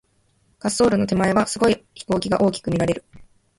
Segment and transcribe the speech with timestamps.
[0.57, 3.03] 滑走路の手前は、すごい飛行機が大きく見られる。